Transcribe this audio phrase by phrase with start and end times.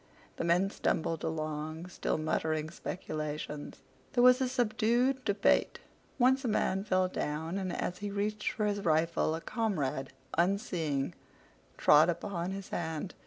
[0.37, 3.83] The men stumbled along still muttering speculations.
[4.13, 5.77] There was a subdued debate.
[6.17, 11.13] Once a man fell down, and as he reached for his rifle a comrade, unseeing,
[11.77, 13.13] trod upon his hand.